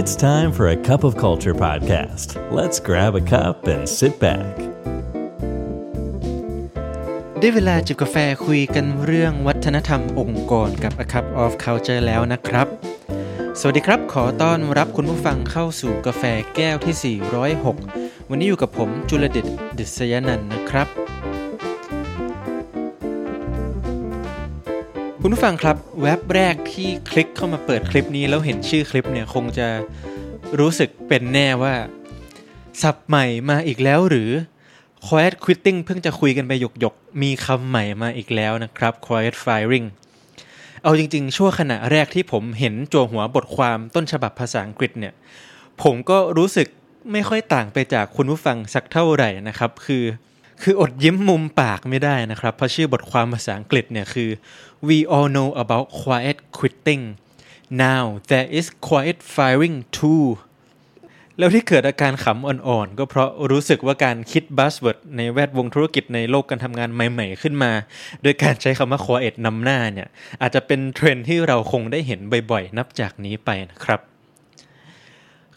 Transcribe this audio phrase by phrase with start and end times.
[0.00, 2.28] It's time for a cup of culture podcast.
[2.58, 4.54] Let's grab a cup and sit back.
[7.40, 8.16] ได้เวลาจิบกาแฟ
[8.46, 12.66] คุยกันเรื่องวัฒนธรรมองค์กรกับ A Cup of Culture แล้วนะครับ
[13.60, 16.22] สวัสดีครับ ขอต้อนรับคุณผู้ฟังเข้าสู่กาแฟ
[16.56, 17.18] แก้วที่
[17.68, 19.46] 406 วันนี้อยู่กับผมจุลเดช
[19.78, 20.88] ดิษยนันนะครับ
[25.28, 29.68] คุณผู้ฟังครับเว็บแรกที่คลิกเข้ามาเปิดคลิปนี้แล้วเห็นชื่อคลิปเนี่ยคงจะ
[30.58, 31.74] รู้สึกเป็นแน่ว่า
[32.82, 34.30] สับใหม่มาอีกแล้วหรือ
[35.06, 39.86] quiet quitting เพิ่งจะคุยกันไปหยกหยกๆมีคำใหม่มาอีกแล้วนะครับ quiet firing
[40.82, 45.14] เอาจริงๆ ชั่วขณะแรกที่ผมเห็นจัวหัวบทความต้นฉบับภาษาอังกฤษเนี่ย
[45.82, 46.68] ผมก็รู้สึก
[47.12, 50.04] ไม่ค่อยต่างไปจากคุณผู้ฟังสักเท่าไหร่นะครับ คือ
[50.62, 54.30] คืออดยิ้มมุมปากไม่ได้นะครับ เพราะชื่อบทความภาษาอังกฤษเนี่ยคือ
[54.88, 57.04] we all know about quiet quitting
[57.84, 60.26] now there is quiet firing too
[61.38, 67.72] แล้วที่เกิดอาการขำอ่อนๆ ก็เพราะรู้สึกว่าการคิด buzzword ในแวดวงธุรกิจในโลกการทำงานใหม่ๆ ขึ้นมา
[68.22, 70.08] โดยการใช้คำว่า quiet นำหน้าเนี่ย
[70.42, 74.00] อาจจะเป็นเทรนด์ที่เราคงได้เห็นบ่อยๆ นับจากนี้ไปนะครับ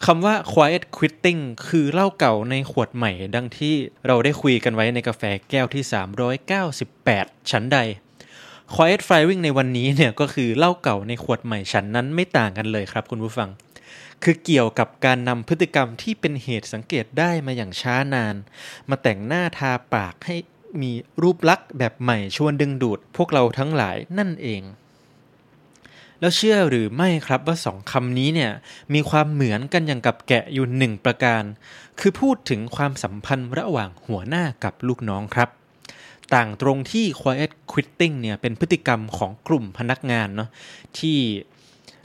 [0.06, 3.74] คำว่า quiet quitting คือเหล้าเก่าในขวดใหม่ ดังที่
[4.06, 5.82] เราได้คุยกันไว้ในกาแฟแก้วที่
[6.66, 7.78] 398 ชั้นใด
[8.74, 13.48] quiet firing ในวันนี้เนี่ยก็คือเหล้าเก่าในขวดใหม่ชั้นนั้นไม่ต่างกันเลยครับคุณผู้ฟัง
[14.22, 18.34] คือเกี่ยวกับการนำพฤติกรรมที่เป็นเหตุสังเกตได้มาอย่างช้านาน
[18.88, 20.36] มาแต่งหน้าทาปากให้
[20.82, 24.62] มีรูปลักษณ์แบบใหม่ชวนดึงดูด พวกเราทั้งหลายนั่นเอง
[26.20, 28.52] แล้วเชื่อหรือไม่ครับว่าสองคำนี้เนี่ย
[28.94, 31.42] มีความเหมือนกันอย่างกับแกะอยู่หนึ่งประการ
[32.00, 35.48] คือพูดถึงความสัมพันธ์ระหว่างหัวหน้ากับลูกน้องครับ
[36.34, 40.48] ต่างตรงที่ quiet quitting เนี่ยเป็นพฤติกรรมของกลุ่มพนักงานเนาะ
[40.98, 41.18] ที่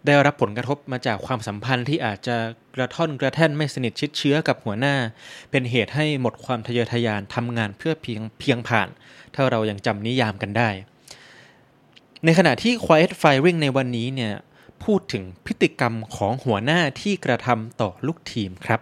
[0.05, 2.37] ได้รับผลกระทบมาจากความสัมพันธ์ที่อาจจะ
[2.75, 4.95] กระท่อนกระแท่นไม่สนิทชิดเชื้อกับหัวหน้า
[5.51, 8.89] เป็นเหตุให้หมดความทะเยอทะยานทำงานเพื่อเพียงเพียงผ่าน
[9.33, 10.69] ถ้าเรายังจำนิยามกันได้
[12.25, 14.33] ในขณะที่ quiet firing ในวันนี้เนี่ย
[14.83, 18.81] พูดถึงพฤติกรรมของหัวหน้าที่กระทำต่อลูกทีมครับ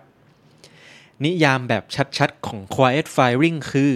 [1.24, 1.84] นิยามแบบ
[2.18, 3.94] ชัดๆ ของ quiet firing คือ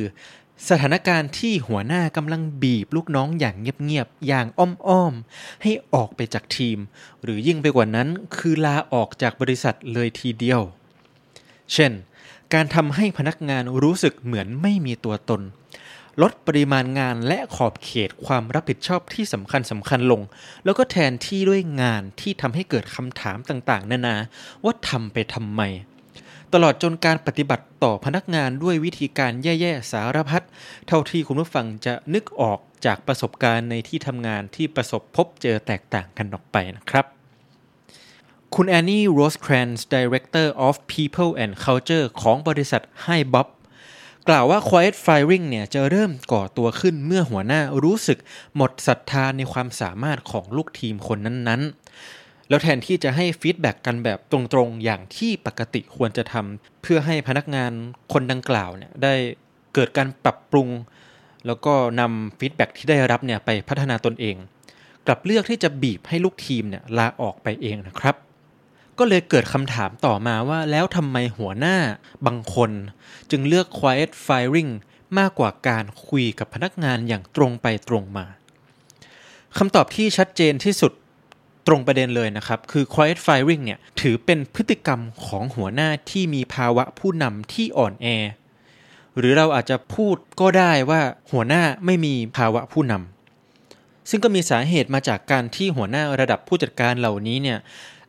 [0.69, 6.77] สถานการณ์ที่หัวหน้ากำลังบีบลูกน้องอย่างเงียบๆ อย่างอ้อมๆ ให้ออกไปจากทีม
[7.23, 8.07] หรือยิ่งไปกว่านั้น
[8.37, 10.61] คือลาออกจากบริษัทเลยทีเดียว
[11.73, 11.91] เช่น
[12.53, 15.41] การทำให้พนักงานรู้สึกเหมือนไม่มีตัวตน
[16.21, 20.21] ลดปริมาณงานและขอบเขตความรับผิดชอบที่สำคัญสำคัญลง
[20.65, 24.15] แล้วก็แทนที่ด้วยงานที่ทำให้เกิดคำถามต่างๆ นานา
[24.63, 25.61] ว่าทำไปทำไม
[26.53, 30.43] ตลอดจนการปฏิบัติต่อพนักงานด้วยวิธีการแย่ๆสารพัด
[30.87, 37.05] เท่าที่คุณผู้ฟังจะนึกออกจากประสบการณ์ในที่ทำงานที่ประสบพบเจอแตกต่างกันออกไปนะครับ
[38.55, 43.47] คุณ Annie Rosencrans Director of People and Culture ของบริษัท HiBob
[44.29, 48.17] กล่าวว่า quiet firing เนี่ยจะเริ่มก่อตัวขึ้นเมื่อหัวหน้ารู้สึก
[48.55, 57.71] หมดศรัทธาในความสามารถของลูกทีมคนนั้นๆ แล้วแทนที่จะให้ feedback กันแบบตรงๆ อย่างที่ปกติควรจะทำเพื่อให้พนักงาน
[58.13, 59.13] คนดังกล่าวเนี่ยได้
[59.73, 60.69] เกิดการปรับปรุง
[61.47, 64.35] แล้วก็นำ feedback ที่ได้รับเนี่ยไปพัฒนาตนเอง
[65.07, 68.15] กลับเลือกที่จะบีบให้ลูกทีมเนี่ยลาออกไปเองนะครับ
[68.99, 71.77] ก็เลยเกิดคำถามต่อมาว่าแล้วทำไมหัวหน้า
[72.25, 72.71] บางคน
[73.31, 74.71] จึงเลือก quiet firing
[75.19, 78.25] มากกว่าการคุยกับพนักงานอย่างตรงไปตรงมา
[79.57, 80.91] คำตอบที่ชัดเจนที่สุด
[81.67, 88.07] ตรงประเด็นเลยนะครับ คือ quiet firing เนี่ยถือเป็นพฤติกรรมของหัวหน้าที่มีภาวะผู้นำที่อ่อนแอ
[89.17, 97.59] หรือเราอาจจะพูดก็ได้ว่าหัวหน้าไม่มีภาวะผู้นำซึ่งก็มีสาเหตุมาจากการที่หัวหน้าระดับผู้จัดการเหล่านี้เนี่ย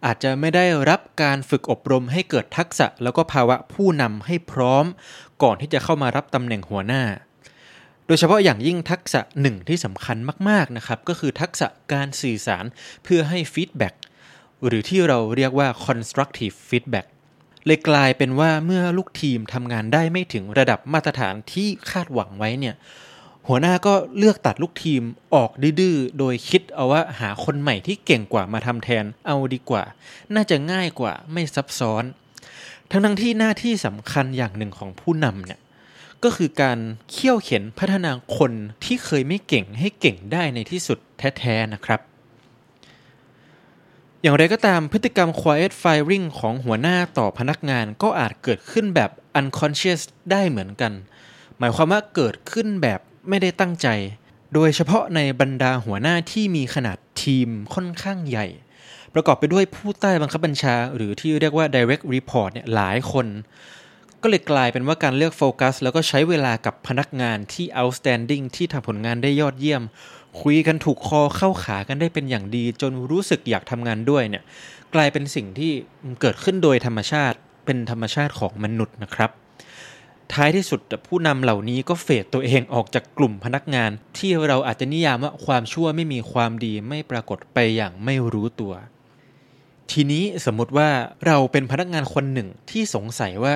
[0.06, 4.84] อาจจะไม่ได้รับการฝึกอบรมให้เกิดทักษะ แล้วก็ภาวะผู้นำให้พร้อม
[5.42, 7.03] ก่อนที่จะเข้ามารับตำแหน่งหัวหน้า
[8.06, 10.16] โดยเฉพาะอย่างยิ่งทักษะหนึ่งที่สำคัญ
[10.48, 12.64] มาก ๆ นะครับ ก็คือทักษะการสื่อสาร
[13.04, 13.94] เพื่อให้ฟีดแบ็ก
[14.66, 17.06] หรือที่เราเรียกว่า constructive feedback
[17.66, 22.74] เลยกลายเป็นว่าเมื่อลูกทีมทำงานได้ไม่ถึงระดับมาตรฐานที่คาดหวังไว้เนี่ย
[23.48, 25.03] หัวหน้าก็เลือกตัดลูกทีม
[25.34, 29.83] ออกดื้อโดยคิดเอาว่าหาคนใหม่ที่เก่งกว่ามาทำแทนเอาดีกว่า
[30.34, 32.04] น่าจะง่ายกว่าไม่ซับซ้อน
[32.91, 35.60] ทั้งทั้งที่หน้าที่สำคัญอย่างหนึ่งของผู้นำเนี่ย
[36.24, 36.78] ก็คือการ
[37.10, 38.53] เขี่ยวเข็นพัฒนาคน
[38.84, 42.00] ที่เคยไม่เก่งให้เก่งได้ในที่สุดแท้ๆนะครับ
[44.22, 50.00] อย่างไรก็ตามพฤติกรรม quiet firing ของหัวหน้าต่อพนักงานก็อาจเกิดขึ้นแบบ unconscious
[50.30, 50.92] ได้เหมือนกัน
[51.59, 53.89] หมายความว่าเกิดขึ้นแบบ ไม่ได้ตั้งใจ
[54.54, 58.47] โดยเฉพาะในบรรดาหัวหน้าที่มีขนาดทีมค่อนข้างใหญ่
[59.15, 63.27] ประกอบไปด้วยผู้ใต้บังคับบัญชา หรือที่เรียกว่า direct report เนี่ยหลายคน
[64.22, 69.83] ก็เลยกลายเป็นว่าการเลือกโฟกัส แล้วก็ใช้เวลากับพนักงานที่ outstanding ที่ทำผลงานได้ยอดเยี่ยม
[70.42, 74.42] คุยกันถูกคอเข้าขากันได้เป็นอย่างดี จนรู้สึกอยากทำงานด้วยเนี่ย
[74.95, 75.72] กลายเป็นสิ่งที่
[76.21, 79.31] เกิดขึ้นโดยธรรมชาติเป็นธรรมชาติของมนุษย์นะครับ
[80.34, 88.72] ท้ายที่สุดผู้นำเหล่านี้ก็เฟดตัวเองออกจากกลุ่มพนักงาน ที่เราอาจจะนิยามว่าความชั่วไม่มีความดีไม่ปรากฏไปอย่างไม่รู้ตัว
[89.91, 90.89] ทีนี้สมมติว่า
[91.27, 93.54] เราเป็นพนักงานคนหนึ่งที่สงสัยว่า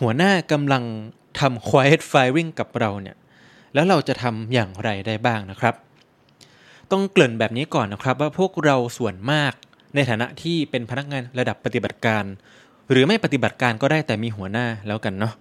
[0.00, 0.84] หัวหน้ากำลัง
[1.38, 3.16] ทำ quiet firing กับเราเนี่ย
[3.74, 5.74] แล้วเราจะทำอย่างไรได้บ้างนะครับ
[6.90, 9.52] ต้องเกริ่นแบบนี้ก่อนนะครับ ว่าพวกเราส่วนมาก
[9.94, 12.24] ในฐานะที่เป็นพนักงานระดับปฏิบัติการ
[12.90, 15.34] หรือไม่ปฏิบัติการก็ได้แต่มีหัวหน้าแล้วกันเนาะ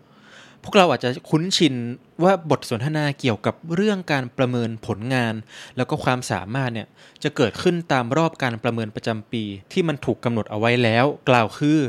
[0.64, 1.76] พวกเราอาจจะคุ้นชิน
[2.24, 5.34] ว่าบทสนทนาเกี่ยวกับเรื่องการประเมินผลงาน
[5.78, 6.88] แล้วก็ความสามารถเนี่ย
[7.24, 11.80] จะเกิดขึ้นตามรอบการประเมินประจำปี ที่มันถูกกำหนดเอาไว้แล้ว กล่าวคือ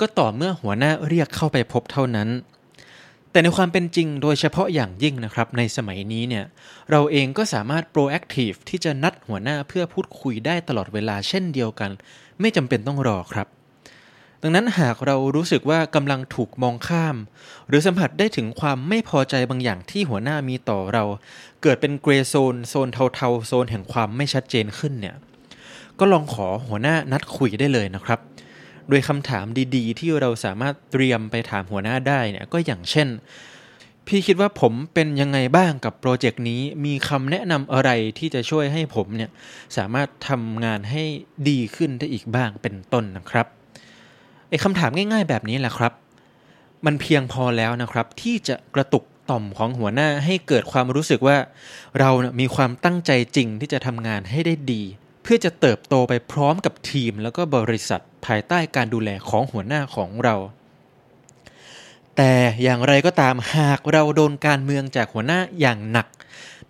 [0.00, 2.28] ก็ต่อเมื่อหัวหน้าเรียกเข้าไปพบเท่านั้น
[3.30, 6.44] แต่ในความเป็นจริงโดยเฉพาะอย่างยิ่งนะครับ ในสมัยนี้เนี่ย
[6.90, 11.90] เราเองก็สามารถ proactive ที่จะนัดหัวหน้าเพื่อพูดคุยได้ตลอดเวลาเช่นเดียวกัน
[12.40, 13.46] ไม่จำเป็นต้องรอครับ
[14.46, 17.16] ดังนั้นหากเรารู้สึกว่ากำลังถูกมองข้าม
[17.68, 21.04] หรือสัมผัสได้ถึงความไม่พอใจบางอย่างที่หัวหน้ามีต่อเรา
[21.62, 25.16] เกิดเป็นเกรโซน โซนเทาๆ โซนแห่งความไม่ชัดเจนขึ้นเนี่ย
[25.98, 28.20] ก็ลองขอหัวหน้านัดคุยได้เลยนะครับ
[28.88, 29.44] โดยคำถาม
[29.76, 33.08] ดีๆ ที่เราสามารถเตรียมไปถามหัวหน้าได้เนี่ยก็อย่างเช่น
[34.06, 39.30] พี่คิดว่าผมเป็นยังไงบ้างกับโปรเจกต์นี้ มีคำแนะนำอะไรที่จะช่วยให้ผมเนี่ย
[39.76, 41.02] สามารถทำงานให้
[41.48, 43.48] ดีขึ้นได้อีกบ้างเป็นต้นนะครับ
[44.54, 45.92] อ้คำถามง่าย ๆ แบบนี้แหละครับ
[46.86, 51.36] มันเพียงพอแล้วนะครับ ที่จะกระตุกต่อมของหัวหน้าให้เกิดความรู้สึกว่า
[51.98, 54.82] เรานะมีความตั้งใจจริงที่จะทำงานให้ได้ดี
[55.22, 60.36] เพื่อจะเติบโตไปพร้อมกับทีม แล้วก็บริษัทภายใต้การดูแลของหัวหน้าของเรา
[62.16, 66.06] แต่อย่างไรก็ตามหากเราโดนการเมืองจากหัวหน้าอย่างหนัก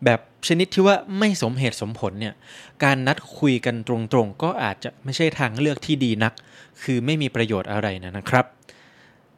[0.04, 2.34] แบบชนิดที่ว่าไม่สมเหตุสมผลเนี่ย
[2.84, 6.32] การนัดคุยกันตรงๆ ก็อาจจะไม่ใช่ทางเลือกที่ดีนัก
[6.82, 8.46] คือไม่มีประโยชน์อะไรนะนะครับ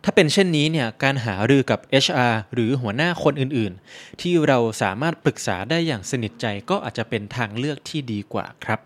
[0.05, 8.81] ถ้าเป็นเช่นนี้เนี่ยการหารือกับ HR หรือหัวหน้าคนอื่นๆ ที่เราสามารถปรึกษาได้อย่างสนิทใจก็อาจจะเป็นทางเลือกที่ดีกว่าครับ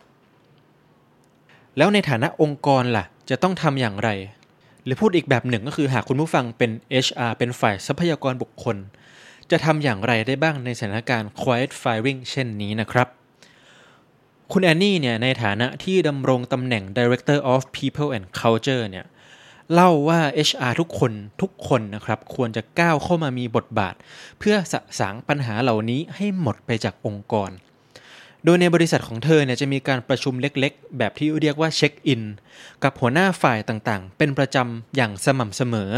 [1.76, 4.10] แล้วในฐานะองค์กรล่ะ จะต้องทำอย่างไร
[4.84, 6.70] หรือพูดอีกแบบหนึ่งก็คือหากคุณผู้ฟังเป็น
[7.06, 8.76] HR เป็นฝ่ายทรัพยากรบุคคล
[9.50, 13.08] จะทำอย่างไรได้บ้างในสถานการณ์ quiet firing เช่นนี้นะครับ
[14.52, 19.06] คุณแอนนี่เนี่ยในฐานะที่ดำรงตำแหน่ง Director of People and Culture เนี่ย
[19.74, 21.12] เล่าว่า HR ทุกคน
[21.42, 23.94] ทุกคนนะครับควรจะก้าวเข้ามามีบทบาท
[24.38, 27.50] เพื่อสะสางปัญหาเหล่านี้ให้หมดไปจากองค์กร
[28.44, 32.22] โดยในบริษัทของเธอเนี่ยจะมีการประชุมเล็กๆ แบบที่เรียกว่าเช็คอิน
[32.82, 35.92] กับหัวหน้าฝ่ายต่างๆ เป็นประจำอย่างสม่ำเสมอ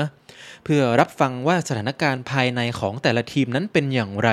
[0.64, 4.30] เพื่อรับฟังว่าสถานการณ์ภายในของแต่ละทีมนั้นเป็นอย่างไร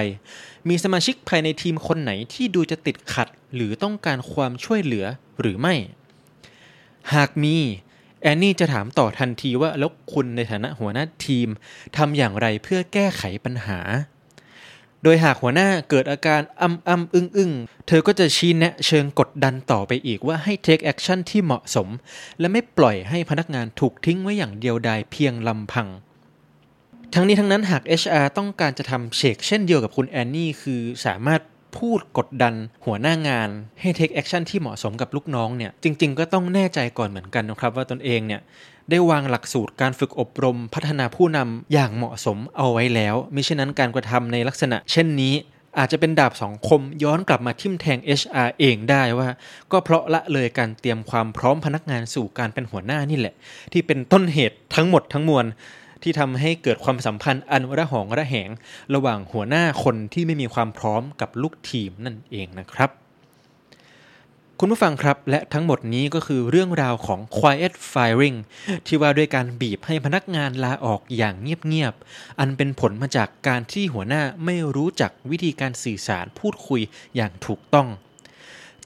[0.70, 5.06] มีสมาชิกภายในทีมคนไหนที่ดูจะติดขัด หรือต้องการความช่วยเหลือ
[5.40, 5.76] หรือไม่
[7.14, 7.56] หากมี
[8.22, 11.48] แอนนี่จะถามต่อทันทีว่าแล้วคุณในฐานะหัวหน้าทีม
[11.98, 13.80] ทำอย่างไรเพื่อแก้ไขปัญหา
[15.04, 17.52] โดยหากหัวหน้าเกิดอาการอ้ำอ้ำอึ้งอึ้ง
[17.88, 21.88] เธอก็จะชี้แนะเชิงกดดันต่อไปอีกว่าให้ take action ที่เหมาะสม
[22.40, 25.88] และไม่ปล่อยให้พนักงานถูกทิ้งไว้อย่างเดียวดายเพียงลำพัง
[27.14, 31.42] ทั้งนี้ทั้งนั้นหาก HR ต้องการจะทำเชกเช่นเดียวกับคุณแอนนี่คือสามารถ
[31.78, 32.54] พูดกดดัน
[32.86, 33.50] หัวหน้างาน
[33.82, 38.42] ให้ take action ที่เหมาะสมกับลูกน้องเนี่ยจริง ๆ ก็ต้องแน่ใจก่อนเหมือนกันนะครับ ว่าตนเองเนี่ย
[38.90, 45.34] ได้วางหลักสูตรการฝึกอบรมพัฒนาผู้นำอย่างเหมาะสมเอาไว้แล้วมิฉะนั้นการกระทำในลักษณะ เช่นนี้
[45.78, 49.28] อาจจะเป็นดาบสองคมย้อนกลับมาทิ่มแทง HR เองได้ว่า
[49.72, 53.34] ก็เพราะละเลยการเตรียมความพร้อมพนักงานสู่การเป็นหัวหน้านี่แหละ
[53.74, 55.46] ที่เป็นต้นเหตุทั้งหมดทั้งมวล
[56.04, 58.50] ที่ทำให้เกิดความสัมพันธ์อันระหองระแหง
[58.94, 62.92] ระหว่างหัวหน้าคนที่ไม่มีความพร้อมกับลูกทีมนั่นเองนะครับ
[64.62, 68.38] คุณผู้ฟังครับ และทั้งหมดนี้ก็คือเรื่องราวของ quiet firing
[68.86, 76.82] ที่ว่าด้วยการบีบให้พนักงานลาออกอย่างเงียบๆ อันเป็นผลมาจากการที่หัวหน้าไม่รู้จักวิธีการสื่อสารพูดคุย
[77.16, 77.88] อย่างถูกต้อง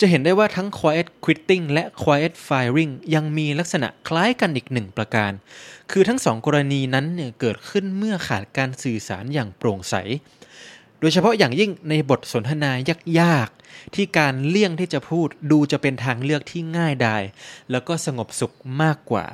[0.06, 5.32] จะเห็นได้ว่าทั้ง quiet quitting และ quiet firing ยังมีลักษณะคล้ายกันอีกหนึ่งประการ
[5.92, 9.96] คือทั้งสองกรณีนั้นเนี่ยเกิดขึ้นเมื่อขาดการสื่อสารอย่างโปร่งใส
[11.00, 12.72] โดยเฉพาะอย่างยิ่งในบทสนทนา
[13.20, 17.24] ยากๆ ที่การเลี่ยงที่จะพูดดูจะเป็นทางเลือกที่ง่ายดาย
[17.72, 19.26] แล้วก็สงบสุขมากกว่า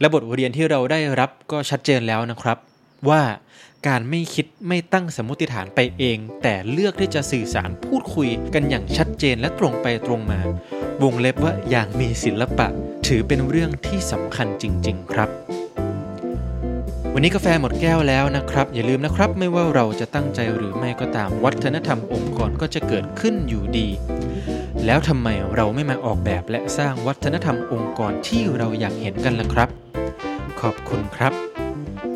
[0.00, 2.58] และบทเรียนที่เราได้รับก็ชัดเจนแล้วนะครับ
[3.08, 3.22] ว่า
[3.88, 10.40] การไม่คิดไม่ตั้งสมมติฐานไปเอง แต่เลือกที่จะสื่อสารพูดคุยกันอย่างชัดเจนและตรงไปตรงมา
[11.02, 12.66] วงเล็บว่าอย่างมีศิลปะ
[13.06, 15.28] ถือเป็นเรื่องที่สำคัญจริง ๆ ครับ
[17.14, 23.88] วันนี้กาแฟหมดแก้วแล้วนะครับ อย่าลืมนะครับ ไม่ว่าเราจะตั้งใจหรือไม่ก็ตามวัฒนธรรมองค์กรก็จะเกิดขึ้นอยู่ดี
[24.86, 29.68] แล้วทำไมเราไม่มาออกแบบและสร้างวัฒนธรรมองค์กรที่เราอยากเห็นกันล่ะครับ
[30.60, 31.51] ขอบคุณครับ